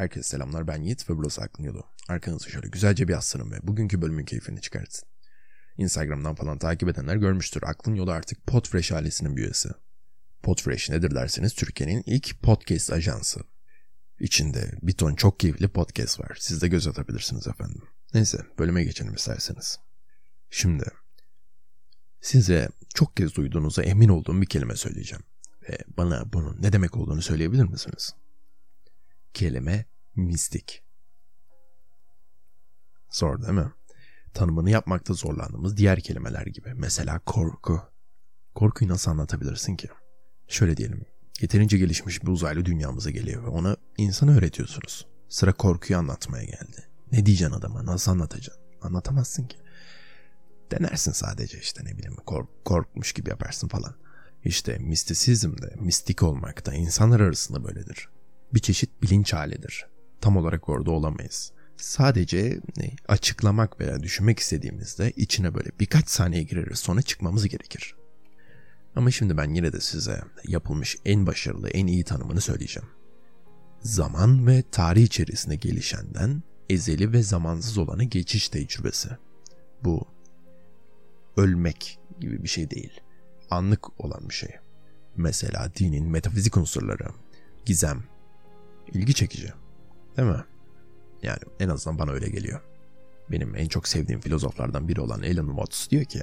Herkese 0.00 0.28
selamlar 0.28 0.66
ben 0.66 0.82
Yiğit 0.82 1.10
ve 1.10 1.16
burası 1.16 1.42
Aklın 1.42 1.64
Yolu. 1.64 1.82
Arkanızı 2.08 2.50
şöyle 2.50 2.68
güzelce 2.68 3.08
bir 3.08 3.12
yaslanın 3.12 3.50
ve 3.50 3.56
bugünkü 3.62 4.02
bölümün 4.02 4.24
keyfini 4.24 4.60
çıkartın. 4.60 5.08
Instagram'dan 5.76 6.34
falan 6.34 6.58
takip 6.58 6.88
edenler 6.88 7.16
görmüştür. 7.16 7.62
Aklın 7.66 7.94
Yolu 7.94 8.10
artık 8.10 8.46
Podfresh 8.46 8.92
ailesinin 8.92 9.36
bir 9.36 9.42
üyesi. 9.42 9.68
Podfresh 10.42 10.90
nedir 10.90 11.14
derseniz 11.14 11.54
Türkiye'nin 11.54 12.02
ilk 12.06 12.42
podcast 12.42 12.92
ajansı. 12.92 13.40
İçinde 14.20 14.72
bir 14.82 14.92
ton 14.92 15.14
çok 15.14 15.40
keyifli 15.40 15.68
podcast 15.68 16.20
var. 16.20 16.36
Siz 16.40 16.62
de 16.62 16.68
göz 16.68 16.86
atabilirsiniz 16.86 17.46
efendim. 17.46 17.82
Neyse 18.14 18.38
bölüme 18.58 18.84
geçelim 18.84 19.14
isterseniz. 19.14 19.78
Şimdi 20.50 20.84
size 22.20 22.68
çok 22.94 23.16
kez 23.16 23.34
duyduğunuza 23.34 23.82
emin 23.82 24.08
olduğum 24.08 24.40
bir 24.40 24.46
kelime 24.46 24.76
söyleyeceğim. 24.76 25.24
Ve 25.68 25.78
bana 25.96 26.32
bunun 26.32 26.62
ne 26.62 26.72
demek 26.72 26.96
olduğunu 26.96 27.22
söyleyebilir 27.22 27.64
misiniz? 27.64 28.14
Kelime 29.34 29.84
mistik. 30.16 30.82
Zor 33.10 33.42
değil 33.42 33.52
mi? 33.52 33.72
Tanımını 34.34 34.70
yapmakta 34.70 35.14
zorlandığımız 35.14 35.76
diğer 35.76 36.00
kelimeler 36.00 36.46
gibi. 36.46 36.74
Mesela 36.74 37.18
korku. 37.18 37.82
Korkuyu 38.54 38.90
nasıl 38.90 39.10
anlatabilirsin 39.10 39.76
ki? 39.76 39.88
Şöyle 40.48 40.76
diyelim. 40.76 41.04
Yeterince 41.40 41.78
gelişmiş 41.78 42.22
bir 42.22 42.28
uzaylı 42.28 42.64
dünyamıza 42.64 43.10
geliyor 43.10 43.44
ve 43.44 43.48
ona 43.48 43.76
insan 43.96 44.28
öğretiyorsunuz. 44.28 45.06
Sıra 45.28 45.52
korkuyu 45.52 45.98
anlatmaya 45.98 46.44
geldi. 46.44 46.88
Ne 47.12 47.26
diyeceksin 47.26 47.54
adama? 47.56 47.86
Nasıl 47.86 48.12
anlatacaksın? 48.12 48.62
Anlatamazsın 48.82 49.46
ki. 49.46 49.56
Denersin 50.70 51.12
sadece 51.12 51.58
işte 51.58 51.84
ne 51.84 51.98
bileyim 51.98 52.16
kork 52.16 52.64
korkmuş 52.64 53.12
gibi 53.12 53.30
yaparsın 53.30 53.68
falan. 53.68 53.94
İşte 54.44 54.78
mistisizmde, 54.78 55.74
mistik 55.80 56.22
olmakta 56.22 56.74
insanlar 56.74 57.20
arasında 57.20 57.64
böyledir. 57.64 58.08
Bir 58.54 58.60
çeşit 58.60 59.02
bilinç 59.02 59.32
halidir. 59.32 59.86
Tam 60.20 60.36
olarak 60.36 60.68
orada 60.68 60.90
olamayız. 60.90 61.52
Sadece 61.76 62.60
açıklamak 63.08 63.80
veya 63.80 64.02
düşünmek 64.02 64.38
istediğimizde 64.38 65.10
içine 65.10 65.54
böyle 65.54 65.70
birkaç 65.80 66.08
saniye 66.08 66.42
gireriz 66.42 66.78
sonra 66.78 67.02
çıkmamız 67.02 67.48
gerekir. 67.48 67.94
Ama 68.96 69.10
şimdi 69.10 69.36
ben 69.36 69.54
yine 69.54 69.72
de 69.72 69.80
size 69.80 70.22
yapılmış 70.44 70.96
en 71.04 71.26
başarılı, 71.26 71.68
en 71.68 71.86
iyi 71.86 72.04
tanımını 72.04 72.40
söyleyeceğim. 72.40 72.88
Zaman 73.82 74.46
ve 74.46 74.64
tarih 74.72 75.02
içerisinde 75.02 75.56
gelişenden 75.56 76.42
ezeli 76.68 77.12
ve 77.12 77.22
zamansız 77.22 77.78
olana 77.78 78.04
geçiş 78.04 78.48
tecrübesi. 78.48 79.08
Bu 79.84 80.08
ölmek 81.36 81.98
gibi 82.20 82.42
bir 82.42 82.48
şey 82.48 82.70
değil. 82.70 83.00
Anlık 83.50 84.00
olan 84.00 84.28
bir 84.28 84.34
şey. 84.34 84.50
Mesela 85.16 85.72
dinin 85.78 86.08
metafizik 86.08 86.56
unsurları, 86.56 87.08
gizem, 87.64 88.04
ilgi 88.94 89.14
çekici. 89.14 89.52
Değil 90.16 90.28
mi? 90.28 90.44
Yani 91.22 91.40
en 91.60 91.68
azından 91.68 91.98
bana 91.98 92.10
öyle 92.10 92.28
geliyor. 92.28 92.60
Benim 93.30 93.56
en 93.56 93.68
çok 93.68 93.88
sevdiğim 93.88 94.20
filozoflardan 94.20 94.88
biri 94.88 95.00
olan 95.00 95.18
Alan 95.18 95.46
Watts 95.46 95.90
diyor 95.90 96.04
ki, 96.04 96.22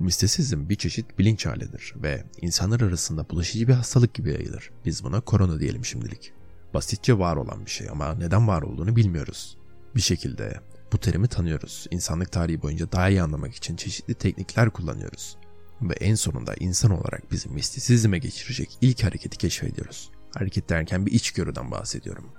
Mistisizm 0.00 0.68
bir 0.68 0.76
çeşit 0.76 1.18
bilinç 1.18 1.46
halidir 1.46 1.94
ve 1.96 2.24
insanlar 2.40 2.80
arasında 2.80 3.30
bulaşıcı 3.30 3.68
bir 3.68 3.72
hastalık 3.72 4.14
gibi 4.14 4.32
yayılır. 4.32 4.70
Biz 4.84 5.04
buna 5.04 5.20
korona 5.20 5.60
diyelim 5.60 5.84
şimdilik. 5.84 6.32
Basitçe 6.74 7.18
var 7.18 7.36
olan 7.36 7.66
bir 7.66 7.70
şey 7.70 7.88
ama 7.90 8.14
neden 8.14 8.48
var 8.48 8.62
olduğunu 8.62 8.96
bilmiyoruz. 8.96 9.56
Bir 9.96 10.00
şekilde 10.00 10.60
bu 10.92 10.98
terimi 10.98 11.28
tanıyoruz. 11.28 11.86
İnsanlık 11.90 12.32
tarihi 12.32 12.62
boyunca 12.62 12.92
daha 12.92 13.08
iyi 13.08 13.22
anlamak 13.22 13.54
için 13.54 13.76
çeşitli 13.76 14.14
teknikler 14.14 14.70
kullanıyoruz. 14.70 15.36
Ve 15.82 15.94
en 15.94 16.14
sonunda 16.14 16.54
insan 16.54 16.90
olarak 16.90 17.32
bizi 17.32 17.48
mistisizme 17.48 18.18
geçirecek 18.18 18.78
ilk 18.80 19.04
hareketi 19.04 19.38
keşfediyoruz. 19.38 20.10
Hareket 20.34 20.68
derken 20.68 21.06
bir 21.06 21.12
içgörüden 21.12 21.70
bahsediyorum. 21.70 22.32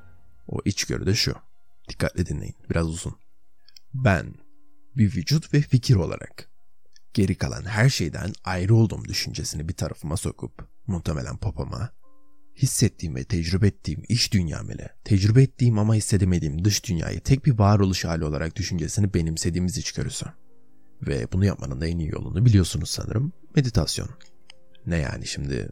O 0.47 0.59
içgörü 0.66 1.06
de 1.06 1.16
şu. 1.16 1.36
Dikkatli 1.89 2.25
dinleyin, 2.25 2.56
biraz 2.70 2.88
uzun. 2.88 3.16
Ben 3.94 4.34
bir 4.97 5.16
vücut 5.16 5.53
ve 5.53 5.61
fikir 5.61 5.95
olarak 5.95 6.50
geri 7.14 7.36
kalan 7.36 7.66
her 7.66 7.89
şeyden 7.89 8.34
ayrı 8.44 8.75
olduğum 8.75 9.06
düşüncesini 9.06 9.69
bir 9.69 9.74
tarafıma 9.74 10.18
sokup 10.18 10.68
muhtemelen 10.88 11.38
popoma 11.38 11.90
hissettiğim 12.57 13.16
ve 13.16 13.24
tecrübe 13.24 13.68
ettiğim 13.68 14.03
iş 14.09 14.34
dünyam 14.34 14.72
ile 14.72 14.90
tecrübe 15.03 15.44
ettiğim 15.44 15.80
ama 15.80 15.96
hissedemediğim 15.96 16.66
dış 16.66 16.85
dünyayı 16.85 17.22
tek 17.22 17.46
bir 17.46 17.59
varoluş 17.59 18.06
hali 18.06 18.25
olarak 18.25 18.56
düşüncesini 18.56 19.13
benimsediğimiz 19.13 19.78
içgörüsü. 19.78 20.25
Ve 21.07 21.31
bunu 21.31 21.46
yapmanın 21.46 21.81
da 21.81 21.88
en 21.88 22.00
iyi 22.00 22.09
yolunu 22.09 22.46
biliyorsunuz 22.46 22.90
sanırım 22.90 23.34
meditasyon. 23.56 24.09
Ne 24.85 24.97
yani 24.97 25.28
şimdi 25.28 25.69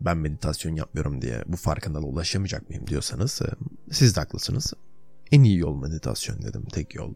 ben 0.00 0.16
meditasyon 0.16 0.74
yapmıyorum 0.76 1.22
diye 1.22 1.44
bu 1.46 1.56
farkındalığa 1.56 2.08
ulaşamayacak 2.08 2.68
mıyım 2.68 2.86
diyorsanız 2.86 3.42
e, 3.42 3.46
siz 3.92 4.16
de 4.16 4.20
haklısınız. 4.20 4.72
En 5.32 5.42
iyi 5.42 5.58
yol 5.58 5.76
meditasyon 5.76 6.42
dedim. 6.42 6.64
Tek 6.72 6.94
yol 6.94 7.14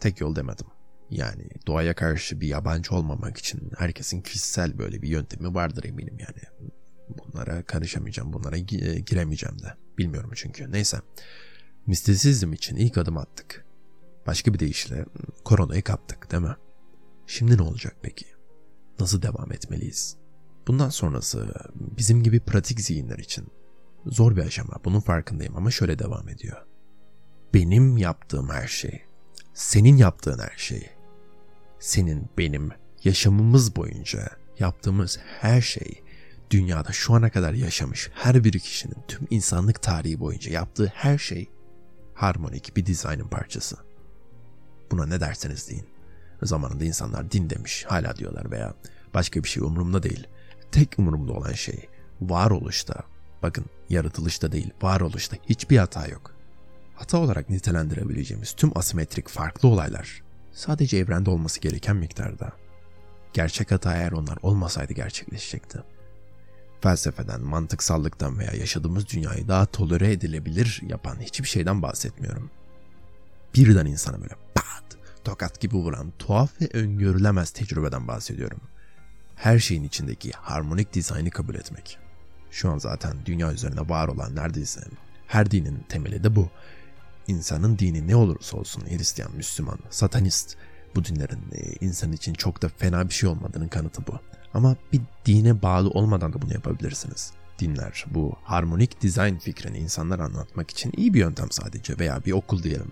tek 0.00 0.20
yol 0.20 0.36
demedim. 0.36 0.66
Yani 1.10 1.48
doğaya 1.66 1.94
karşı 1.94 2.40
bir 2.40 2.48
yabancı 2.48 2.94
olmamak 2.94 3.38
için 3.38 3.70
herkesin 3.78 4.22
kişisel 4.22 4.78
böyle 4.78 5.02
bir 5.02 5.08
yöntemi 5.08 5.54
vardır 5.54 5.84
eminim 5.84 6.18
yani. 6.18 6.70
Bunlara 7.08 7.62
karışamayacağım, 7.62 8.32
bunlara 8.32 8.58
giremeyeceğim 9.06 9.58
de. 9.58 9.74
Bilmiyorum 9.98 10.30
çünkü. 10.34 10.72
Neyse. 10.72 11.00
Mistisizm 11.86 12.52
için 12.52 12.76
ilk 12.76 12.98
adım 12.98 13.16
attık. 13.16 13.64
Başka 14.26 14.54
bir 14.54 14.58
deyişle 14.58 15.04
koronayı 15.44 15.82
kaptık 15.82 16.32
değil 16.32 16.42
mi? 16.42 16.56
Şimdi 17.26 17.58
ne 17.58 17.62
olacak 17.62 17.96
peki? 18.02 18.26
Nasıl 19.00 19.22
devam 19.22 19.52
etmeliyiz? 19.52 20.21
Bundan 20.66 20.88
sonrası 20.88 21.54
bizim 21.74 22.22
gibi 22.22 22.40
pratik 22.40 22.80
zihinler 22.80 23.18
için 23.18 23.46
zor 24.06 24.36
bir 24.36 24.42
aşama. 24.42 24.74
Bunun 24.84 25.00
farkındayım 25.00 25.56
ama 25.56 25.70
şöyle 25.70 25.98
devam 25.98 26.28
ediyor. 26.28 26.66
Benim 27.54 27.96
yaptığım 27.96 28.50
her 28.50 28.66
şey, 28.66 29.02
senin 29.54 29.96
yaptığın 29.96 30.38
her 30.38 30.56
şey, 30.56 30.90
senin 31.80 32.28
benim 32.38 32.70
yaşamımız 33.04 33.76
boyunca 33.76 34.28
yaptığımız 34.58 35.18
her 35.40 35.60
şey 35.60 36.02
dünyada 36.50 36.92
şu 36.92 37.14
ana 37.14 37.30
kadar 37.30 37.52
yaşamış 37.52 38.10
her 38.14 38.44
bir 38.44 38.58
kişinin 38.58 38.96
tüm 39.08 39.26
insanlık 39.30 39.82
tarihi 39.82 40.20
boyunca 40.20 40.52
yaptığı 40.52 40.86
her 40.94 41.18
şey 41.18 41.50
harmonik 42.14 42.76
bir 42.76 42.86
dizaynın 42.86 43.28
parçası. 43.28 43.76
Buna 44.90 45.06
ne 45.06 45.20
derseniz 45.20 45.68
deyin. 45.70 45.86
Zamanında 46.42 46.84
insanlar 46.84 47.30
din 47.30 47.50
demiş, 47.50 47.84
hala 47.88 48.16
diyorlar 48.16 48.50
veya 48.50 48.74
başka 49.14 49.44
bir 49.44 49.48
şey 49.48 49.62
umurumda 49.62 50.02
değil. 50.02 50.26
Tek 50.72 50.98
umurumda 50.98 51.32
olan 51.32 51.52
şey 51.52 51.88
varoluşta, 52.20 52.94
bakın 53.42 53.64
yaratılışta 53.90 54.52
değil, 54.52 54.70
varoluşta 54.82 55.36
hiçbir 55.48 55.78
hata 55.78 56.06
yok. 56.06 56.34
Hata 56.94 57.18
olarak 57.18 57.50
nitelendirebileceğimiz 57.50 58.52
tüm 58.52 58.78
asimetrik 58.78 59.28
farklı 59.28 59.68
olaylar 59.68 60.22
sadece 60.52 60.96
evrende 60.96 61.30
olması 61.30 61.60
gereken 61.60 61.96
miktarda. 61.96 62.52
Gerçek 63.32 63.70
hata 63.70 63.96
eğer 63.96 64.12
onlar 64.12 64.38
olmasaydı 64.42 64.92
gerçekleşecekti. 64.92 65.78
Felsefeden, 66.80 67.40
mantıksallıktan 67.40 68.38
veya 68.38 68.52
yaşadığımız 68.52 69.08
dünyayı 69.08 69.48
daha 69.48 69.66
tolere 69.66 70.12
edilebilir 70.12 70.80
yapan 70.88 71.20
hiçbir 71.20 71.48
şeyden 71.48 71.82
bahsetmiyorum. 71.82 72.50
Birden 73.54 73.86
insana 73.86 74.20
böyle 74.20 74.34
pat, 74.54 74.84
tokat 75.24 75.60
gibi 75.60 75.76
vuran 75.76 76.12
tuhaf 76.18 76.60
ve 76.60 76.68
öngörülemez 76.72 77.50
tecrübeden 77.50 78.08
bahsediyorum. 78.08 78.60
Her 79.36 79.58
şeyin 79.58 79.84
içindeki 79.84 80.30
harmonik 80.30 80.92
dizaynı 80.92 81.30
kabul 81.30 81.54
etmek. 81.54 81.98
Şu 82.50 82.70
an 82.70 82.78
zaten 82.78 83.16
dünya 83.26 83.52
üzerinde 83.52 83.88
var 83.88 84.08
olan 84.08 84.36
neredeyse 84.36 84.80
her 85.26 85.50
dinin 85.50 85.84
temeli 85.88 86.24
de 86.24 86.36
bu. 86.36 86.48
İnsanın 87.26 87.78
dini 87.78 88.08
ne 88.08 88.16
olursa 88.16 88.56
olsun 88.56 88.84
Hristiyan, 88.88 89.36
Müslüman, 89.36 89.78
Satanist 89.90 90.56
bu 90.94 91.04
dinlerin 91.04 91.42
e, 91.52 91.72
insan 91.80 92.12
için 92.12 92.34
çok 92.34 92.62
da 92.62 92.68
fena 92.68 93.08
bir 93.08 93.14
şey 93.14 93.28
olmadığının 93.28 93.68
kanıtı 93.68 94.06
bu. 94.06 94.18
Ama 94.54 94.76
bir 94.92 95.00
dine 95.26 95.62
bağlı 95.62 95.90
olmadan 95.90 96.32
da 96.32 96.42
bunu 96.42 96.52
yapabilirsiniz. 96.52 97.32
Dinler 97.58 98.04
bu 98.10 98.36
harmonik 98.42 99.00
dizayn 99.00 99.38
fikrini 99.38 99.78
insanlara 99.78 100.24
anlatmak 100.24 100.70
için 100.70 100.92
iyi 100.96 101.14
bir 101.14 101.20
yöntem 101.20 101.50
sadece 101.50 101.98
veya 101.98 102.24
bir 102.24 102.32
okul 102.32 102.62
diyelim. 102.62 102.90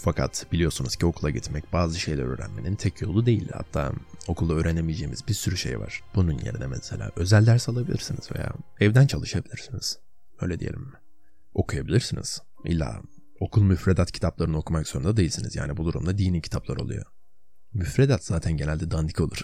Fakat 0.00 0.46
biliyorsunuz 0.52 0.96
ki 0.96 1.06
okula 1.06 1.30
gitmek 1.30 1.72
bazı 1.72 2.00
şeyler 2.00 2.22
öğrenmenin 2.22 2.74
tek 2.74 3.00
yolu 3.00 3.26
değil. 3.26 3.48
Hatta 3.52 3.92
okulda 4.28 4.54
öğrenemeyeceğimiz 4.54 5.28
bir 5.28 5.34
sürü 5.34 5.56
şey 5.56 5.80
var. 5.80 6.02
Bunun 6.14 6.38
yerine 6.38 6.66
mesela 6.66 7.10
özel 7.16 7.46
ders 7.46 7.68
alabilirsiniz 7.68 8.32
veya 8.32 8.52
evden 8.80 9.06
çalışabilirsiniz. 9.06 9.98
Öyle 10.40 10.60
diyelim? 10.60 10.92
Okuyabilirsiniz. 11.54 12.42
İlla 12.64 13.02
okul 13.40 13.62
müfredat 13.62 14.12
kitaplarını 14.12 14.58
okumak 14.58 14.88
zorunda 14.88 15.16
değilsiniz. 15.16 15.56
Yani 15.56 15.76
bu 15.76 15.84
durumda 15.84 16.18
dini 16.18 16.42
kitaplar 16.42 16.76
oluyor. 16.76 17.04
Müfredat 17.74 18.24
zaten 18.24 18.56
genelde 18.56 18.90
dandik 18.90 19.20
olur. 19.20 19.40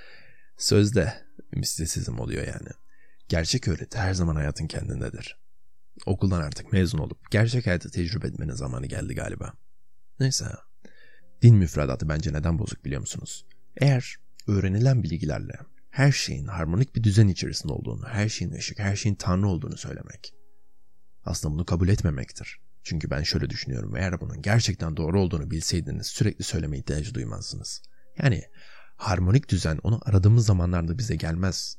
Sözde 0.56 1.14
mistisizm 1.52 2.18
oluyor 2.18 2.46
yani. 2.46 2.68
Gerçek 3.28 3.68
öğreti 3.68 3.98
her 3.98 4.14
zaman 4.14 4.36
hayatın 4.36 4.66
kendindedir. 4.66 5.38
Okuldan 6.06 6.40
artık 6.40 6.72
mezun 6.72 6.98
olup 6.98 7.30
gerçek 7.30 7.66
hayatı 7.66 7.90
tecrübe 7.90 8.26
etmenin 8.26 8.54
zamanı 8.54 8.86
geldi 8.86 9.14
galiba. 9.14 9.52
Neyse. 10.20 10.46
Din 11.42 11.56
müfredatı 11.56 12.08
bence 12.08 12.32
neden 12.32 12.58
bozuk 12.58 12.84
biliyor 12.84 13.00
musunuz? 13.00 13.46
Eğer 13.76 14.16
öğrenilen 14.46 15.02
bilgilerle 15.02 15.54
her 15.90 16.12
şeyin 16.12 16.46
harmonik 16.46 16.96
bir 16.96 17.02
düzen 17.02 17.28
içerisinde 17.28 17.72
olduğunu, 17.72 18.06
her 18.08 18.28
şeyin 18.28 18.52
ışık, 18.52 18.78
her 18.78 18.96
şeyin 18.96 19.16
tanrı 19.16 19.48
olduğunu 19.48 19.76
söylemek 19.76 20.34
aslında 21.24 21.54
bunu 21.54 21.64
kabul 21.64 21.88
etmemektir. 21.88 22.60
Çünkü 22.82 23.10
ben 23.10 23.22
şöyle 23.22 23.50
düşünüyorum. 23.50 23.96
Eğer 23.96 24.20
bunun 24.20 24.42
gerçekten 24.42 24.96
doğru 24.96 25.20
olduğunu 25.20 25.50
bilseydiniz 25.50 26.06
sürekli 26.06 26.44
söyleme 26.44 26.78
ihtiyacı 26.78 27.14
duymazsınız. 27.14 27.82
Yani 28.18 28.42
harmonik 28.96 29.48
düzen 29.48 29.78
onu 29.82 30.00
aradığımız 30.04 30.46
zamanlarda 30.46 30.98
bize 30.98 31.16
gelmez. 31.16 31.76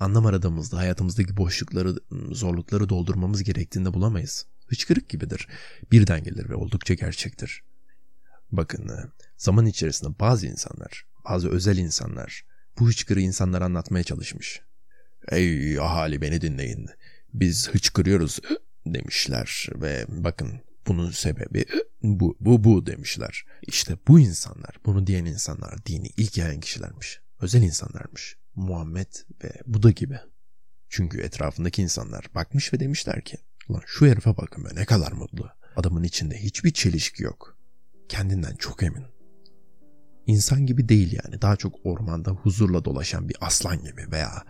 Anlam 0.00 0.26
aradığımızda 0.26 0.76
hayatımızdaki 0.76 1.36
boşlukları, 1.36 1.94
zorlukları 2.30 2.88
doldurmamız 2.88 3.42
gerektiğinde 3.42 3.94
bulamayız. 3.94 4.46
Hıçkırık 4.66 5.08
gibidir. 5.08 5.48
Birden 5.92 6.24
gelir 6.24 6.48
ve 6.48 6.54
oldukça 6.54 6.94
gerçektir. 6.94 7.62
Bakın 8.52 9.12
zaman 9.36 9.66
içerisinde 9.66 10.18
bazı 10.20 10.46
insanlar, 10.46 11.06
bazı 11.24 11.48
özel 11.48 11.78
insanlar 11.78 12.44
bu 12.78 12.88
hıçkırığı 12.88 13.20
insanlara 13.20 13.64
anlatmaya 13.64 14.04
çalışmış. 14.04 14.60
Ey 15.28 15.78
ahali 15.78 16.20
beni 16.20 16.40
dinleyin. 16.40 16.88
Biz 17.34 17.68
hıçkırıyoruz 17.68 18.40
demişler 18.86 19.68
ve 19.74 20.06
bakın 20.08 20.60
bunun 20.86 21.10
sebebi 21.10 21.64
bu, 22.02 22.36
bu, 22.40 22.64
bu 22.64 22.86
demişler. 22.86 23.44
İşte 23.62 23.96
bu 24.08 24.20
insanlar, 24.20 24.80
bunu 24.86 25.06
diyen 25.06 25.24
insanlar 25.24 25.86
dini 25.86 26.10
ilk 26.16 26.38
yayan 26.38 26.60
kişilermiş. 26.60 27.20
Özel 27.40 27.62
insanlarmış. 27.62 28.36
Muhammed 28.54 29.12
ve 29.44 29.52
Buda 29.66 29.90
gibi. 29.90 30.18
Çünkü 30.88 31.20
etrafındaki 31.20 31.82
insanlar 31.82 32.26
bakmış 32.34 32.72
ve 32.72 32.80
demişler 32.80 33.24
ki 33.24 33.38
Lan 33.70 33.82
şu 33.86 34.06
herife 34.06 34.36
bakın 34.36 34.64
be 34.64 34.68
ne 34.74 34.84
kadar 34.84 35.12
mutlu. 35.12 35.50
Adamın 35.76 36.02
içinde 36.02 36.42
hiçbir 36.42 36.72
çelişki 36.72 37.22
yok. 37.22 37.57
Kendinden 38.08 38.56
çok 38.56 38.82
emin. 38.82 39.04
İnsan 40.26 40.66
gibi 40.66 40.88
değil 40.88 41.18
yani. 41.24 41.42
Daha 41.42 41.56
çok 41.56 41.74
ormanda 41.84 42.30
huzurla 42.30 42.84
dolaşan 42.84 43.28
bir 43.28 43.36
aslan 43.40 43.84
gibi 43.84 44.12
veya 44.12 44.44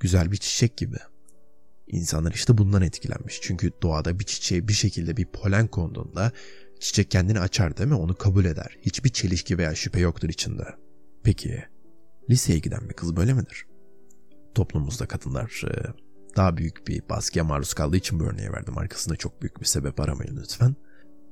güzel 0.00 0.32
bir 0.32 0.36
çiçek 0.36 0.76
gibi. 0.76 0.96
İnsanlar 1.86 2.32
işte 2.32 2.58
bundan 2.58 2.82
etkilenmiş. 2.82 3.40
Çünkü 3.42 3.70
doğada 3.82 4.18
bir 4.18 4.24
çiçeğe 4.24 4.68
bir 4.68 4.72
şekilde 4.72 5.16
bir 5.16 5.26
polen 5.26 5.66
konduğunda 5.66 6.32
çiçek 6.80 7.10
kendini 7.10 7.40
açar 7.40 7.76
değil 7.76 7.88
mi? 7.88 7.94
Onu 7.94 8.14
kabul 8.14 8.44
eder. 8.44 8.76
Hiçbir 8.82 9.10
çelişki 9.10 9.58
veya 9.58 9.74
şüphe 9.74 10.00
yoktur 10.00 10.28
içinde. 10.28 10.64
Peki 11.22 11.64
liseye 12.30 12.58
giden 12.58 12.88
bir 12.88 12.94
kız 12.94 13.16
böyle 13.16 13.32
midir? 13.32 13.66
Toplumumuzda 14.54 15.06
kadınlar 15.06 15.62
e, 15.66 15.74
daha 16.36 16.56
büyük 16.56 16.86
bir 16.88 17.08
baskıya 17.08 17.44
maruz 17.44 17.74
kaldığı 17.74 17.96
için 17.96 18.20
bu 18.20 18.24
örneği 18.24 18.52
verdim. 18.52 18.78
Arkasında 18.78 19.16
çok 19.16 19.42
büyük 19.42 19.60
bir 19.60 19.66
sebep 19.66 20.00
aramayın 20.00 20.36
lütfen. 20.36 20.76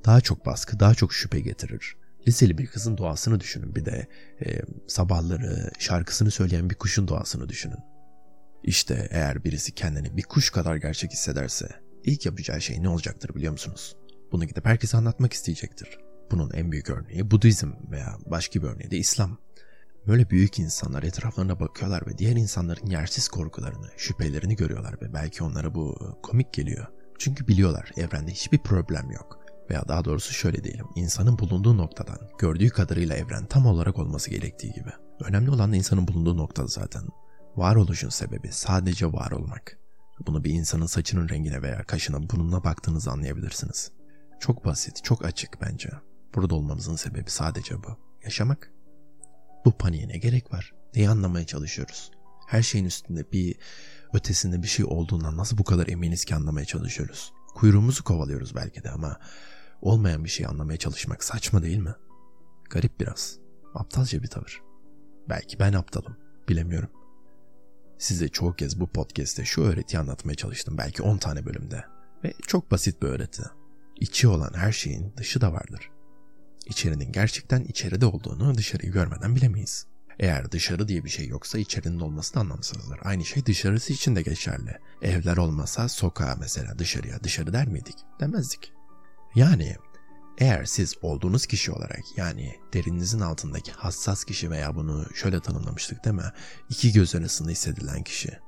Daha 0.08 0.20
çok 0.20 0.46
baskı, 0.46 0.80
daha 0.80 0.94
çok 0.94 1.14
şüphe 1.14 1.40
getirir. 1.40 1.96
Liseli 2.28 2.58
bir 2.58 2.66
kızın 2.66 2.98
doğasını 2.98 3.40
düşünün. 3.40 3.74
Bir 3.74 3.84
de 3.84 4.08
e, 4.46 4.60
sabahları 4.86 5.70
şarkısını 5.78 6.30
söyleyen 6.30 6.70
bir 6.70 6.74
kuşun 6.74 7.08
doğasını 7.08 7.48
düşünün. 7.48 7.78
İşte 8.62 9.08
eğer 9.10 9.44
birisi 9.44 9.74
kendini 9.74 10.16
bir 10.16 10.22
kuş 10.22 10.50
kadar 10.50 10.76
gerçek 10.76 11.12
hissederse 11.12 11.68
ilk 12.04 12.26
yapacağı 12.26 12.60
şey 12.60 12.82
ne 12.82 12.88
olacaktır 12.88 13.34
biliyor 13.34 13.52
musunuz? 13.52 13.96
Bunu 14.32 14.44
gidip 14.44 14.66
herkese 14.66 14.96
anlatmak 14.96 15.32
isteyecektir. 15.32 15.98
Bunun 16.30 16.50
en 16.50 16.72
büyük 16.72 16.90
örneği 16.90 17.30
Budizm 17.30 17.72
veya 17.90 18.18
başka 18.26 18.62
bir 18.62 18.66
örneği 18.66 18.90
de 18.90 18.96
İslam. 18.96 19.38
Böyle 20.06 20.30
büyük 20.30 20.58
insanlar 20.58 21.02
etraflarına 21.02 21.60
bakıyorlar 21.60 22.02
ve 22.06 22.18
diğer 22.18 22.36
insanların 22.36 22.86
yersiz 22.86 23.28
korkularını, 23.28 23.88
şüphelerini 23.96 24.56
görüyorlar 24.56 24.94
ve 25.02 25.14
belki 25.14 25.44
onlara 25.44 25.74
bu 25.74 26.16
komik 26.22 26.52
geliyor. 26.52 26.86
Çünkü 27.18 27.48
biliyorlar 27.48 27.92
evrende 27.96 28.30
hiçbir 28.30 28.58
problem 28.58 29.10
yok. 29.10 29.47
Veya 29.70 29.88
daha 29.88 30.04
doğrusu 30.04 30.34
şöyle 30.34 30.64
diyelim, 30.64 30.86
insanın 30.94 31.38
bulunduğu 31.38 31.76
noktadan 31.76 32.18
gördüğü 32.38 32.70
kadarıyla 32.70 33.16
evren 33.16 33.46
tam 33.46 33.66
olarak 33.66 33.98
olması 33.98 34.30
gerektiği 34.30 34.72
gibi. 34.72 34.90
Önemli 35.20 35.50
olan 35.50 35.72
insanın 35.72 36.08
bulunduğu 36.08 36.36
nokta 36.36 36.66
zaten. 36.66 37.02
Varoluşun 37.56 38.08
sebebi 38.08 38.52
sadece 38.52 39.12
var 39.12 39.30
olmak. 39.30 39.78
Bunu 40.26 40.44
bir 40.44 40.50
insanın 40.50 40.86
saçının 40.86 41.28
rengine 41.28 41.62
veya 41.62 41.84
kaşına, 41.84 42.30
burnuna 42.30 42.64
baktığınızda 42.64 43.10
anlayabilirsiniz. 43.10 43.92
Çok 44.40 44.64
basit, 44.64 45.04
çok 45.04 45.24
açık 45.24 45.60
bence. 45.60 45.90
Burada 46.34 46.54
olmamızın 46.54 46.96
sebebi 46.96 47.30
sadece 47.30 47.82
bu. 47.82 47.98
Yaşamak. 48.24 48.72
Bu 49.64 49.78
paniğe 49.78 50.08
ne 50.08 50.18
gerek 50.18 50.52
var? 50.52 50.74
Neyi 50.94 51.08
anlamaya 51.08 51.46
çalışıyoruz? 51.46 52.10
Her 52.48 52.62
şeyin 52.62 52.84
üstünde 52.84 53.32
bir 53.32 53.56
ötesinde 54.12 54.62
bir 54.62 54.68
şey 54.68 54.84
olduğundan 54.84 55.36
nasıl 55.36 55.58
bu 55.58 55.64
kadar 55.64 55.86
eminiz 55.86 56.24
ki 56.24 56.34
anlamaya 56.34 56.66
çalışıyoruz? 56.66 57.32
Kuyruğumuzu 57.54 58.04
kovalıyoruz 58.04 58.54
belki 58.54 58.82
de 58.82 58.90
ama 58.90 59.16
olmayan 59.82 60.24
bir 60.24 60.28
şeyi 60.28 60.46
anlamaya 60.46 60.76
çalışmak 60.76 61.24
saçma 61.24 61.62
değil 61.62 61.78
mi? 61.78 61.94
Garip 62.70 63.00
biraz. 63.00 63.38
Aptalca 63.74 64.22
bir 64.22 64.28
tavır. 64.28 64.62
Belki 65.28 65.58
ben 65.58 65.72
aptalım. 65.72 66.16
Bilemiyorum. 66.48 66.90
Size 67.98 68.28
çoğu 68.28 68.54
kez 68.54 68.80
bu 68.80 68.86
podcast'te 68.86 69.44
şu 69.44 69.62
öğretiyi 69.62 70.00
anlatmaya 70.00 70.34
çalıştım. 70.34 70.78
Belki 70.78 71.02
10 71.02 71.18
tane 71.18 71.46
bölümde. 71.46 71.84
Ve 72.24 72.32
çok 72.46 72.70
basit 72.70 73.02
bir 73.02 73.08
öğreti. 73.08 73.42
İçi 74.00 74.28
olan 74.28 74.52
her 74.54 74.72
şeyin 74.72 75.12
dışı 75.16 75.40
da 75.40 75.52
vardır. 75.52 75.90
İçerinin 76.66 77.12
gerçekten 77.12 77.64
içeride 77.64 78.06
olduğunu 78.06 78.54
dışarıyı 78.54 78.92
görmeden 78.92 79.36
bilemeyiz. 79.36 79.86
Eğer 80.18 80.52
dışarı 80.52 80.88
diye 80.88 81.04
bir 81.04 81.08
şey 81.08 81.26
yoksa 81.26 81.58
içerinin 81.58 82.00
olması 82.00 82.34
da 82.34 82.40
anlamsızdır. 82.40 82.98
Aynı 83.02 83.24
şey 83.24 83.46
dışarısı 83.46 83.92
için 83.92 84.16
de 84.16 84.22
geçerli. 84.22 84.78
Evler 85.02 85.36
olmasa 85.36 85.88
sokağa 85.88 86.36
mesela 86.40 86.78
dışarıya 86.78 87.24
dışarı 87.24 87.52
der 87.52 87.68
miydik? 87.68 87.96
Demezdik. 88.20 88.72
Yani 89.34 89.76
eğer 90.38 90.64
siz 90.64 90.94
olduğunuz 91.02 91.46
kişi 91.46 91.72
olarak 91.72 92.02
yani 92.16 92.56
derininizin 92.74 93.20
altındaki 93.20 93.72
hassas 93.72 94.24
kişi 94.24 94.50
veya 94.50 94.74
bunu 94.74 95.06
şöyle 95.14 95.40
tanımlamıştık 95.40 96.04
değil 96.04 96.16
mi? 96.16 96.32
İki 96.68 96.92
göz 96.92 97.14
arasında 97.14 97.50
hissedilen 97.50 98.02
kişi. 98.02 98.38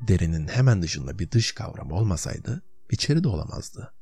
Derinin 0.00 0.48
hemen 0.48 0.82
dışında 0.82 1.18
bir 1.18 1.30
dış 1.30 1.52
kavram 1.52 1.92
olmasaydı 1.92 2.62
içeri 2.90 3.24
de 3.24 3.28
olamazdı. 3.28 3.94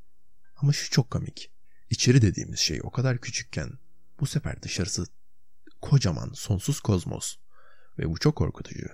Ama 0.57 0.73
şu 0.73 0.91
çok 0.91 1.11
komik. 1.11 1.51
İçeri 1.91 2.23
dediğimiz 2.23 2.59
şey 2.59 2.81
o 2.83 2.91
kadar 2.91 3.19
küçükken 3.19 3.73
bu 4.21 4.27
sefer 4.27 4.63
dışarısı 4.63 5.07
kocaman 5.81 6.33
sonsuz 6.35 6.81
kozmos 6.81 7.37
ve 7.99 8.09
bu 8.11 8.19
çok 8.19 8.37
korkutucu. 8.37 8.87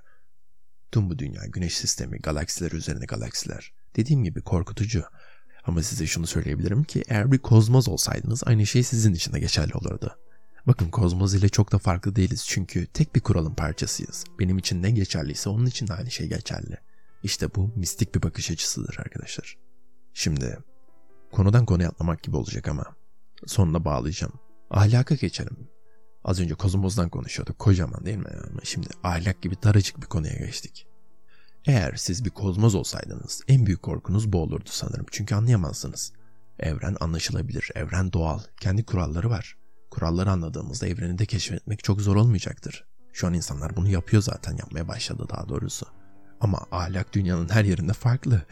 Tüm 0.93 1.11
bu 1.11 1.19
dünya, 1.19 1.47
güneş 1.47 1.77
sistemi, 1.77 2.19
galaksiler 2.19 2.73
üzerine 2.73 3.05
galaksiler. 3.05 3.73
Dediğim 3.97 4.25
gibi 4.25 4.43
korkutucu. 4.43 5.05
Ama 5.64 5.82
size 5.82 6.06
şunu 6.06 6.26
söyleyebilirim 6.26 6.85
ki 6.85 7.03
eğer 7.09 7.32
bir 7.32 7.38
kozmoz 7.38 7.88
olsaydınız 7.88 8.43
aynı 8.47 8.67
şey 8.67 8.82
sizin 8.82 9.14
için 9.14 9.32
de 9.32 9.41
geçerli 9.41 9.75
olurdu. 9.75 10.17
Bakın 10.67 10.91
kozmoz 10.91 11.35
ile 11.35 11.49
çok 11.49 11.73
da 11.73 11.79
farklı 11.79 12.17
değiliz 12.17 12.44
çünkü 12.49 12.87
tek 12.87 13.14
bir 13.14 13.20
kuralın 13.20 13.55
parçasıyız. 13.55 14.25
Benim 14.38 14.59
için 14.59 14.82
ne 14.82 14.91
geçerliyse 14.91 15.50
onun 15.50 15.67
için 15.67 15.88
de 15.88 15.94
aynı 15.94 16.11
şey 16.11 16.29
geçerli. 16.29 16.76
İşte 17.23 17.55
bu 17.55 17.70
mistik 17.76 18.14
bir 18.14 18.23
bakış 18.23 18.50
açısıdır 18.50 18.97
arkadaşlar. 18.99 19.56
Şimdi 20.14 20.59
Konudan 21.32 21.67
konuya 21.67 21.88
atlamak 21.88 22.23
gibi 22.23 22.37
olacak 22.37 22.69
ama 22.69 22.85
sonuna 23.47 23.84
bağlayacağım. 23.84 24.32
Ahlaka 24.70 25.15
geçelim. 25.15 25.69
Az 26.25 26.41
önce 26.41 26.55
kozmozdan 26.55 27.08
konuşuyorduk. 27.08 27.58
Kocaman 27.58 28.05
değil 28.05 28.17
mi? 28.17 28.31
Şimdi 28.63 28.89
ahlak 29.03 29.43
gibi 29.43 29.63
daracık 29.63 30.03
bir 30.03 30.06
konuya 30.06 30.34
geçtik. 30.34 30.86
Eğer 31.66 31.94
siz 31.96 32.24
bir 32.24 32.31
kozmoz 32.31 32.74
olsaydınız 32.74 33.42
en 33.48 33.66
büyük 33.66 33.82
korkunuz 33.82 34.32
bu 34.32 34.42
olurdu 34.42 34.69
sanırım. 34.70 35.06
Çünkü 35.10 35.34
anlayamazsınız. 35.34 36.12
Evren 36.58 36.96
anlaşılabilir. 37.00 37.70
Evren 37.74 38.12
doğal. 38.12 38.40
Kendi 38.60 38.84
kuralları 38.84 39.31
var. 39.31 39.56
Kuralları 39.90 40.31
anladığımızda 40.31 40.86
evreni 40.86 41.19
de 41.19 41.26
keşfetmek 41.26 41.84
çok 41.84 42.00
zor 42.00 42.16
olmayacaktır. 42.16 42.84
Şu 43.12 43.26
an 43.26 43.34
insanlar 43.34 43.76
bunu 43.76 43.88
yapıyor 43.88 44.22
zaten 44.22 44.56
yapmaya 44.56 44.88
başladı 44.88 45.26
daha 45.31 45.48
doğrusu. 45.48 45.86
Ama 46.40 46.66
ahlak 46.72 47.12
dünyanın 47.12 47.48
her 47.48 47.64
yerinde 47.64 47.92
farklı. 47.92 48.42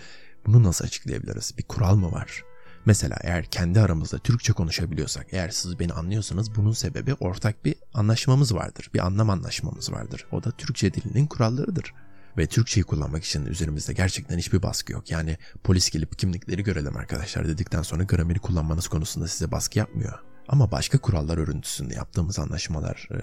Bunu 0.47 0.63
nasıl 0.63 0.85
açıklayabiliriz? 0.85 1.59
Bir 1.59 1.63
kural 1.63 1.97
mı 1.97 2.13
var? 2.13 2.45
Mesela 2.87 3.17
eğer 3.21 3.45
kendi 3.45 3.81
aramızda 3.81 4.19
Türkçe 4.19 4.53
konuşabiliyorsak, 4.53 5.27
eğer 5.31 5.49
siz 5.49 5.79
beni 5.79 5.93
anlıyorsanız 5.93 6.55
bunun 6.55 6.73
sebebi 6.73 7.15
ortak 7.15 7.65
bir 7.65 7.75
anlaşmamız 7.95 8.55
vardır. 8.55 8.91
Bir 8.95 9.07
anlam 9.07 9.31
anlaşmamız 9.31 9.93
vardır. 9.93 10.27
O 10.33 10.45
da 10.45 10.51
Türkçe 10.51 10.95
dilinin 10.95 11.27
kurallarıdır. 11.27 11.95
Ve 12.39 12.47
Türkçeyi 12.47 12.85
kullanmak 12.85 13.25
için 13.25 13.47
üzerimizde 13.47 13.93
gerçekten 13.93 14.39
hiçbir 14.39 14.63
baskı 14.63 14.93
yok. 14.93 15.11
Yani 15.11 15.37
polis 15.65 15.91
gelip 15.91 16.19
kimlikleri 16.19 16.63
görelim 16.63 16.97
arkadaşlar 16.97 17.49
dedikten 17.49 17.83
sonra 17.83 18.03
grameri 18.03 18.39
kullanmanız 18.39 18.89
konusunda 18.89 19.29
size 19.29 19.51
baskı 19.51 19.79
yapmıyor. 19.79 20.19
Ama 20.49 20.71
başka 20.71 20.99
kurallar 20.99 21.39
örüntüsünde 21.39 21.95
yaptığımız 21.95 22.39
anlaşmalar 22.39 23.09
e, 23.13 23.19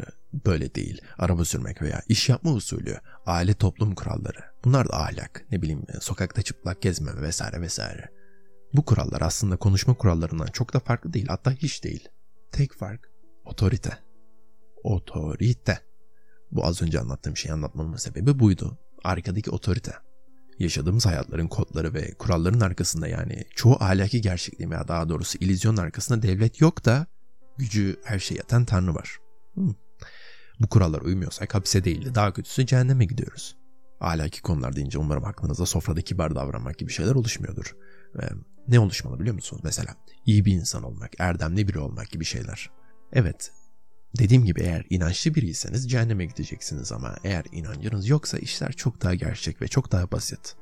böyle 0.45 0.75
değil. 0.75 1.01
Araba 1.17 1.45
sürmek 1.45 1.81
veya 1.81 2.01
iş 2.09 2.29
yapma 2.29 2.51
usulü, 2.51 2.97
aile 3.25 3.53
toplum 3.53 3.95
kuralları. 3.95 4.39
Bunlar 4.65 4.89
da 4.89 5.01
ahlak. 5.01 5.45
Ne 5.51 5.61
bileyim 5.61 5.85
e, 5.89 5.99
sokakta 5.99 6.41
çıplak 6.41 6.81
gezmeme 6.81 7.21
vesaire 7.21 7.61
vesaire. 7.61 8.09
Bu 8.73 8.85
kurallar 8.85 9.21
aslında 9.21 9.57
konuşma 9.57 9.93
kurallarından 9.93 10.47
çok 10.47 10.73
da 10.73 10.79
farklı 10.79 11.13
değil 11.13 11.27
hatta 11.27 11.51
hiç 11.51 11.83
değil. 11.83 12.07
Tek 12.51 12.73
fark 12.73 13.11
otorite. 13.45 13.97
Otorite. 14.83 15.79
Bu 16.51 16.65
az 16.65 16.81
önce 16.81 16.99
anlattığım 16.99 17.37
şeyi 17.37 17.53
anlatmamın 17.53 17.97
sebebi 17.97 18.39
buydu. 18.39 18.77
Arkadaki 19.03 19.51
otorite. 19.51 19.93
Yaşadığımız 20.59 21.05
hayatların 21.05 21.47
kodları 21.47 21.93
ve 21.93 22.13
kuralların 22.13 22.59
arkasında 22.59 23.07
yani 23.07 23.43
çoğu 23.55 23.77
ahlaki 23.79 24.21
gerçekliğin 24.21 24.71
veya 24.71 24.87
daha 24.87 25.09
doğrusu 25.09 25.37
illüzyonun 25.37 25.77
arkasında 25.77 26.21
devlet 26.21 26.61
yok 26.61 26.85
da 26.85 27.05
gücü 27.57 27.99
her 28.03 28.19
şey 28.19 28.37
yatan 28.37 28.65
tanrı 28.65 28.95
var. 28.95 29.17
Hmm. 29.53 29.73
Bu 30.59 30.67
kurallar 30.67 31.01
uymuyorsak 31.01 31.55
hapise 31.55 31.83
değil 31.83 32.05
de 32.05 32.15
daha 32.15 32.33
kötüsü 32.33 32.65
cehenneme 32.65 33.05
gidiyoruz. 33.05 33.57
Ahlaki 33.99 34.41
konular 34.41 34.75
deyince 34.75 34.97
umarım 34.97 35.25
aklınıza 35.25 35.65
sofrada 35.65 36.01
kibar 36.01 36.35
davranmak 36.35 36.77
gibi 36.77 36.91
şeyler 36.91 37.15
oluşmuyordur. 37.15 37.75
ne 38.67 38.79
oluşmalı 38.79 39.19
biliyor 39.19 39.35
musunuz? 39.35 39.61
Mesela 39.65 39.95
iyi 40.25 40.45
bir 40.45 40.53
insan 40.53 40.83
olmak, 40.83 41.11
erdemli 41.19 41.67
biri 41.67 41.79
olmak 41.79 42.09
gibi 42.09 42.25
şeyler. 42.25 42.69
Evet, 43.13 43.51
dediğim 44.17 44.45
gibi 44.45 44.61
eğer 44.61 44.85
inançlı 44.89 45.35
biriyseniz 45.35 45.89
cehenneme 45.89 46.25
gideceksiniz 46.25 46.91
ama 46.91 47.15
eğer 47.23 47.45
inancınız 47.51 48.07
yoksa 48.07 48.37
işler 48.37 48.71
çok 48.71 49.01
daha 49.01 49.15
gerçek 49.15 49.61
ve 49.61 49.67
çok 49.67 49.91
daha 49.91 50.11
basit. 50.11 50.55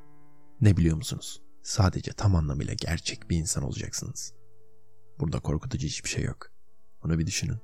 Ne 0.62 0.78
biliyor 0.78 0.98
musunuz? 0.98 1.42
Sadece 1.64 2.12
tam 2.12 2.36
anlamıyla 2.36 2.74
gerçek 2.74 3.30
bir 3.30 3.38
insan 3.38 3.64
olacaksınız. 3.64 4.34
Burada 5.20 5.40
korkutucu 5.40 5.88
hiçbir 5.88 6.10
şey 6.10 6.24
yok. 6.24 6.52
Onu 7.04 7.20
bir 7.20 7.28
düşünün. 7.28 7.58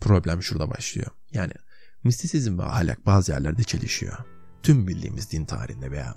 Problem 0.00 0.42
şurada 0.42 0.70
başlıyor. 0.70 1.10
Yani 1.32 1.52
mistisizm 2.04 2.58
ve 2.58 2.62
ahlak 2.62 3.06
bazı 3.06 3.32
yerlerde 3.32 3.62
çelişiyor. 3.62 4.16
Tüm 4.62 4.88
bildiğimiz 4.88 5.32
din 5.32 5.44
tarihinde 5.44 5.90
veya 5.90 6.14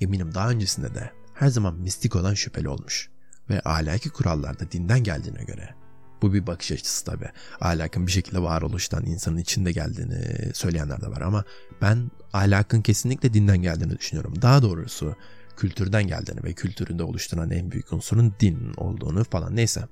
eminim 0.00 0.34
daha 0.34 0.50
öncesinde 0.50 0.94
de 0.94 1.12
her 1.34 1.48
zaman 1.48 1.74
mistik 1.74 2.16
olan 2.16 2.34
şüpheli 2.34 2.68
olmuş. 2.68 3.10
Ve 3.50 3.60
ahlaki 3.64 4.10
kurallarda 4.10 4.70
dinden 4.70 5.04
geldiğine 5.04 5.44
göre 5.44 5.74
bu 6.22 6.32
bir 6.32 6.46
bakış 6.46 6.72
açısı 6.72 7.04
tabi. 7.04 7.24
Ahlakın 7.60 8.06
bir 8.06 8.12
şekilde 8.12 8.42
varoluştan 8.42 9.06
insanın 9.06 9.36
içinde 9.36 9.72
geldiğini 9.72 10.50
söyleyenler 10.54 11.00
de 11.00 11.06
var 11.06 11.20
ama 11.20 11.44
ben 11.82 12.10
ahlakın 12.32 12.82
kesinlikle 12.82 13.34
dinden 13.34 13.58
geldiğini 13.58 13.98
düşünüyorum. 13.98 14.42
Daha 14.42 14.62
doğrusu 14.62 15.16
kültürden 15.56 16.06
geldiğini 16.06 16.44
ve 16.44 16.52
kültüründe 16.52 17.02
oluşturan 17.02 17.50
en 17.50 17.70
büyük 17.70 17.92
unsurun 17.92 18.34
din 18.40 18.72
olduğunu 18.76 19.24
falan 19.24 19.56
neyse. 19.56 19.84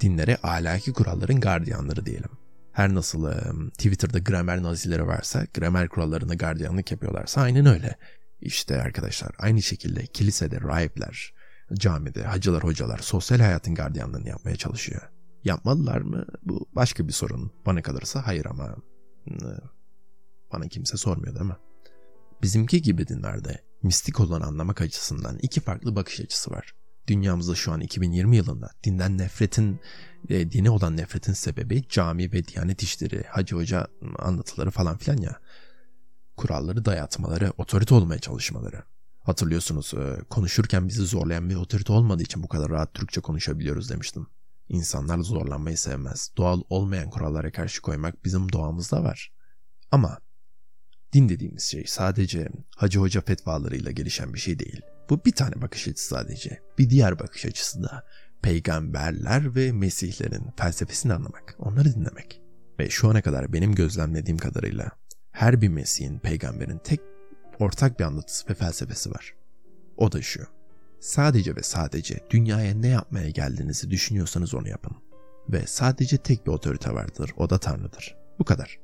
Dinlere 0.00 0.38
ahlaki 0.42 0.92
kuralların 0.92 1.40
gardiyanları 1.40 2.06
diyelim. 2.06 2.30
Her 2.72 2.94
nasıl 2.94 3.32
Twitter'da 3.70 4.18
gramer 4.18 4.62
nazileri 4.62 5.06
varsa 5.06 5.46
gramer 5.54 5.88
kurallarına 5.88 6.34
gardiyanlık 6.34 6.90
yapıyorlarsa 6.90 7.40
aynen 7.40 7.66
öyle. 7.66 7.96
İşte 8.40 8.82
arkadaşlar 8.82 9.30
aynı 9.38 9.62
şekilde 9.62 10.06
kilisede 10.06 10.60
rahipler, 10.60 11.34
camide 11.74 12.22
hacılar 12.22 12.64
hocalar 12.64 12.98
sosyal 12.98 13.38
hayatın 13.38 13.74
gardiyanlığını 13.74 14.28
yapmaya 14.28 14.56
çalışıyor. 14.56 15.02
Yapmalılar 15.44 16.00
mı? 16.00 16.26
Bu 16.42 16.68
başka 16.72 17.08
bir 17.08 17.12
sorun. 17.12 17.52
Bana 17.66 17.82
kalırsa 17.82 18.26
hayır 18.26 18.46
ama 18.46 18.76
bana 20.52 20.68
kimse 20.68 20.96
sormuyor 20.96 21.34
değil 21.34 21.46
mi? 21.46 21.56
Bizimki 22.42 22.82
gibi 22.82 23.08
dinlerde 23.08 23.64
mistik 23.82 24.20
olan 24.20 24.40
anlamak 24.40 24.80
açısından 24.80 25.38
iki 25.38 25.60
farklı 25.60 25.96
bakış 25.96 26.20
açısı 26.20 26.50
var. 26.50 26.74
Dünyamızda 27.06 27.54
şu 27.54 27.72
an 27.72 27.80
2020 27.80 28.36
yılında 28.36 28.70
dinden 28.84 29.18
nefretin, 29.18 29.80
e, 30.28 30.50
dine 30.50 30.70
olan 30.70 30.96
nefretin 30.96 31.32
sebebi 31.32 31.88
cami 31.88 32.32
ve 32.32 32.44
diyanet 32.44 32.82
işleri, 32.82 33.22
hacı 33.28 33.56
hoca 33.56 33.86
anlatıları 34.18 34.70
falan 34.70 34.96
filan 34.96 35.16
ya. 35.16 35.40
Kuralları 36.36 36.84
dayatmaları, 36.84 37.52
otorite 37.58 37.94
olmaya 37.94 38.18
çalışmaları. 38.18 38.82
Hatırlıyorsunuz 39.20 39.94
e, 39.94 40.24
konuşurken 40.30 40.88
bizi 40.88 41.02
zorlayan 41.02 41.50
bir 41.50 41.54
otorite 41.54 41.92
olmadığı 41.92 42.22
için 42.22 42.42
bu 42.42 42.48
kadar 42.48 42.68
rahat 42.70 42.94
Türkçe 42.94 43.20
konuşabiliyoruz 43.20 43.90
demiştim. 43.90 44.26
İnsanlar 44.70 45.18
zorlanmayı 45.18 45.78
sevmez. 45.78 46.30
Doğal 46.36 46.62
olmayan 46.68 47.10
kurallara 47.10 47.52
karşı 47.52 47.82
koymak 47.82 48.24
bizim 48.24 48.52
doğamızda 48.52 49.04
var. 49.04 49.32
Ama 49.90 50.18
din 51.12 51.28
dediğimiz 51.28 51.62
şey 51.62 51.84
sadece 51.86 52.48
hacı 52.76 52.98
hoca 52.98 53.20
fetvalarıyla 53.20 53.90
gelişen 53.90 54.34
bir 54.34 54.38
şey 54.38 54.58
değil. 54.58 54.80
Bu 55.10 55.24
bir 55.24 55.32
tane 55.32 55.62
bakış 55.62 55.88
açısı 55.88 56.08
sadece. 56.08 56.62
Bir 56.78 56.90
diğer 56.90 57.18
bakış 57.18 57.46
açısı 57.46 57.82
da 57.82 58.04
peygamberler 58.42 59.54
ve 59.54 59.72
mesihlerin 59.72 60.46
felsefesini 60.56 61.12
anlamak, 61.12 61.56
onları 61.58 61.94
dinlemek. 61.94 62.42
Ve 62.78 62.90
şu 62.90 63.08
ana 63.08 63.22
kadar 63.22 63.52
benim 63.52 63.74
gözlemlediğim 63.74 64.38
kadarıyla 64.38 64.90
her 65.32 65.60
bir 65.60 65.68
mesihin, 65.68 66.18
peygamberin 66.18 66.78
tek 66.78 67.00
ortak 67.58 67.98
bir 68.00 68.04
anlatısı 68.04 68.48
ve 68.48 68.54
felsefesi 68.54 69.10
var. 69.10 69.34
O 69.96 70.12
da 70.12 70.22
şu. 70.22 70.59
Sadece 71.00 71.56
ve 71.56 71.62
sadece 71.62 72.20
dünyaya 72.30 72.74
ne 72.74 72.88
yapmaya 72.88 73.30
geldiğinizi 73.30 73.90
düşünüyorsanız 73.90 74.54
onu 74.54 74.68
yapın. 74.68 74.96
Ve 75.48 75.66
sadece 75.66 76.18
tek 76.18 76.46
bir 76.46 76.52
otorite 76.52 76.90
vardır, 76.90 77.30
o 77.36 77.50
da 77.50 77.58
Tanrı'dır. 77.58 78.16
Bu 78.38 78.44
kadar. 78.44 78.78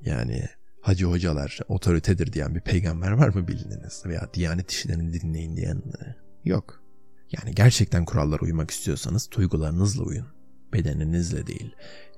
Yani 0.00 0.48
hacı 0.80 1.06
hocalar 1.06 1.58
otoritedir 1.68 2.32
diyen 2.32 2.54
bir 2.54 2.60
peygamber 2.60 3.10
var 3.10 3.28
mı 3.28 3.48
bildiğiniz? 3.48 4.02
Veya 4.06 4.28
diyanet 4.34 4.70
işlerini 4.70 5.12
dinleyin 5.12 5.56
diyen 5.56 5.76
e, 5.76 6.16
yok. 6.44 6.82
Yani 7.32 7.54
gerçekten 7.54 8.04
kurallara 8.04 8.42
uymak 8.42 8.70
istiyorsanız 8.70 9.30
duygularınızla 9.36 10.02
uyun. 10.02 10.26
Bedeninizle 10.72 11.46
değil. 11.46 11.74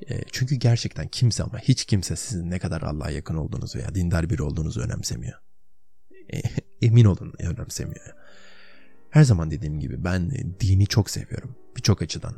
E, 0.08 0.20
çünkü 0.32 0.54
gerçekten 0.54 1.08
kimse 1.08 1.42
ama 1.42 1.58
hiç 1.58 1.84
kimse 1.84 2.16
sizin 2.16 2.50
ne 2.50 2.58
kadar 2.58 2.82
Allah'a 2.82 3.10
yakın 3.10 3.34
olduğunuzu 3.34 3.78
veya 3.78 3.94
dindar 3.94 4.30
biri 4.30 4.42
olduğunuzu 4.42 4.80
önemsemiyor. 4.80 5.38
E, 6.32 6.42
emin 6.82 7.04
olun 7.04 7.32
önemsemiyor. 7.38 8.14
Her 9.16 9.24
zaman 9.24 9.50
dediğim 9.50 9.80
gibi 9.80 10.04
ben 10.04 10.30
dini 10.60 10.86
çok 10.86 11.10
seviyorum. 11.10 11.56
Birçok 11.76 12.02
açıdan. 12.02 12.34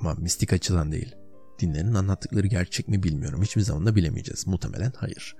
Ama 0.00 0.14
mistik 0.14 0.52
açıdan 0.52 0.92
değil. 0.92 1.14
Dinlerin 1.60 1.94
anlattıkları 1.94 2.46
gerçek 2.46 2.88
mi 2.88 3.02
bilmiyorum. 3.02 3.42
Hiçbir 3.42 3.60
zaman 3.60 3.86
da 3.86 3.96
bilemeyeceğiz. 3.96 4.46
Muhtemelen 4.46 4.92
hayır. 4.96 5.36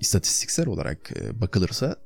İstatistiksel 0.00 0.66
olarak 0.66 1.12
e, 1.16 1.40
bakılırsa 1.40 1.96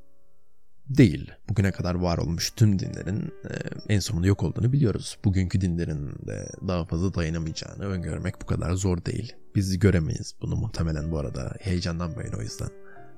değil. 0.88 1.30
Bugüne 1.48 1.72
kadar 1.72 1.94
var 1.94 2.18
olmuş 2.18 2.50
tüm 2.50 2.78
dinlerin 2.78 3.20
e, 3.20 3.54
en 3.88 4.00
sonunda 4.00 4.26
yok 4.26 4.42
olduğunu 4.42 4.72
biliyoruz. 4.72 5.18
Bugünkü 5.24 5.60
dinlerin 5.60 6.26
de 6.26 6.48
daha 6.68 6.84
fazla 6.84 7.14
dayanamayacağını 7.14 7.84
öngörmek 7.84 8.42
bu 8.42 8.46
kadar 8.46 8.72
zor 8.72 9.04
değil. 9.04 9.32
Biz 9.54 9.78
göremeyiz 9.78 10.34
bunu 10.42 10.56
muhtemelen 10.56 11.10
bu 11.12 11.18
arada. 11.18 11.54
Heyecandan 11.60 12.16
böyle 12.16 12.36
o 12.36 12.42
yüzden. 12.42 12.70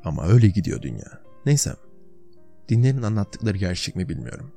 Ama 0.05 0.27
öyle 0.27 0.49
gidiyor 0.49 0.83
dünya. 0.83 1.23
Neyse. 1.47 1.75
Dinlerin 2.69 3.03
anlattıkları 3.03 3.57
gerçek 3.57 3.97
mi 3.97 4.09
bilmiyorum. 4.09 4.53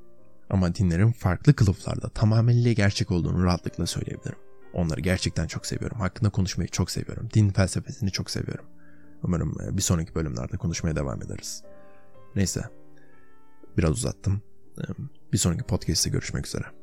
Ama 0.51 0.75
dinlerin 0.75 1.12
farklı 1.12 1.53
kılıflarda 1.53 2.10
tamamıyla 2.10 2.72
gerçek 2.74 3.12
olduğunu 3.12 3.43
rahatlıkla 3.43 3.86
söyleyebilirim. 3.86 4.39
Onları 4.74 5.01
gerçekten 5.01 5.48
çok 5.48 5.65
seviyorum. 5.65 6.00
Hakkında 6.00 6.29
konuşmayı 6.29 6.70
çok 6.70 6.91
seviyorum. 6.91 7.29
Din 7.34 7.50
felsefesini 7.50 8.12
çok 8.12 8.31
seviyorum. 8.31 8.65
Umarım 9.24 9.58
e, 9.62 9.77
bir 9.77 9.81
sonraki 9.81 10.15
bölümlerde 10.15 10.58
konuşmaya 10.58 10.96
devam 10.96 11.22
ederiz. 11.22 11.63
Neyse. 12.36 12.62
Biraz 13.77 13.91
uzattım. 13.91 14.41
E, 14.77 14.84
bir 15.34 15.38
sonraki 15.38 15.63
podcast'te 15.63 16.10
görüşmek 16.10 16.48
üzere. 16.48 16.80